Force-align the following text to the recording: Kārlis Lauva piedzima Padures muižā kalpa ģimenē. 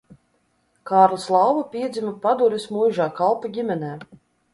Kārlis 0.91 1.27
Lauva 1.35 1.61
piedzima 1.75 2.13
Padures 2.23 2.65
muižā 2.77 3.07
kalpa 3.21 3.53
ģimenē. 3.59 3.93